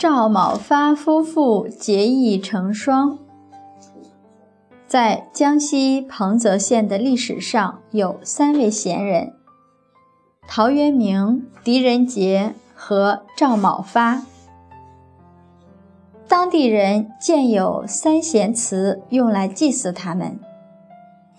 [0.00, 3.18] 赵某发夫妇结义成双。
[4.86, 9.34] 在江西彭泽县的历史上，有三位贤人：
[10.48, 14.22] 陶渊明、狄仁杰和赵某发。
[16.26, 20.40] 当地人建有三贤祠，用来祭祀他们。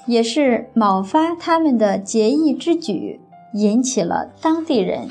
[0.06, 3.20] 也是某发他们的结义之举，
[3.56, 5.10] 引起了当地人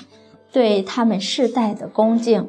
[0.53, 2.49] 对他们世代的恭敬。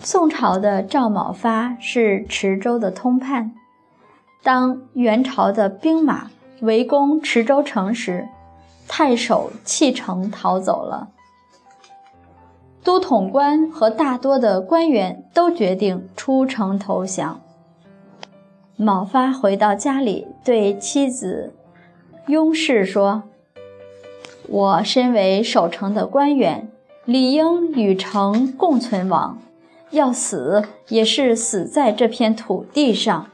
[0.00, 3.52] 宋朝的赵某发是池州的通判，
[4.42, 6.30] 当元朝的兵马
[6.60, 8.28] 围攻池州城时，
[8.88, 11.08] 太守弃城逃走了。
[12.84, 17.40] 都统官和大多的官员都决定出城投降。
[18.74, 21.54] 某发回到家里，对妻子
[22.26, 23.22] 雍氏说
[24.48, 26.68] ：“我身为守城的官员，
[27.04, 29.38] 理应与城共存亡，
[29.90, 33.26] 要死也是死在这片土地上。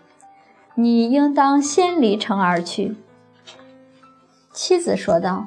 [0.74, 2.96] 你应当先离城而去。”
[4.52, 5.46] 妻子说道：“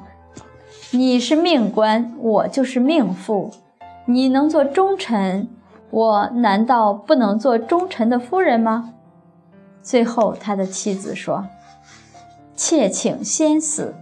[0.92, 3.50] 你是命官，我就是命妇。”
[4.04, 5.48] 你能做忠臣，
[5.90, 8.94] 我难道不能做忠臣的夫人吗？
[9.80, 11.46] 最后，他的妻子说
[12.56, 13.94] ：“妾请先死。”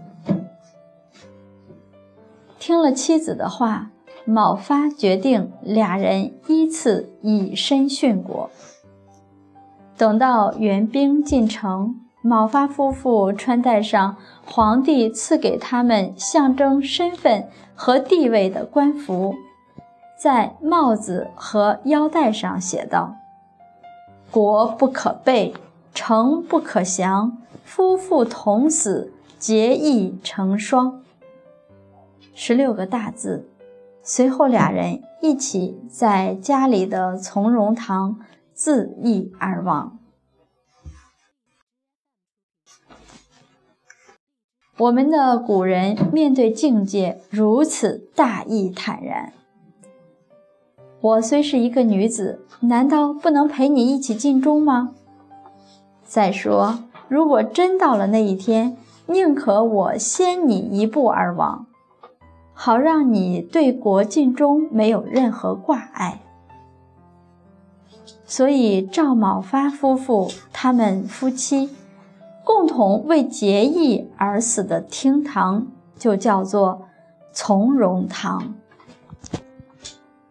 [2.58, 3.90] 听了妻子的话，
[4.24, 8.50] 某发决定俩人依次以身殉国。
[9.96, 19.34] 等到援兵进城，某发夫妇穿戴上皇帝赐给他们象征身份和地位的官服。
[20.18, 23.14] 在帽子和腰带上写道
[24.30, 25.54] ：“国不可背，
[25.94, 31.02] 城不可降，夫妇同死，结义成双。”
[32.34, 33.48] 十六个大字。
[34.02, 38.18] 随后，俩人一起在家里的从容堂
[38.52, 39.98] 自缢而亡。
[44.78, 49.34] 我们的古人面对境界如此大义坦然。
[51.02, 54.94] 我虽是一个女子，难道不能陪你一起尽忠吗？
[56.04, 58.76] 再说，如果真到了那一天，
[59.06, 61.66] 宁可我先你一步而亡，
[62.62, 66.20] 好让你对国尽忠，没有任何挂碍。
[68.26, 71.70] 所以，赵某发夫妇他们夫妻
[72.44, 76.82] 共同为结义而死的厅堂，就叫做
[77.32, 78.52] 从容堂。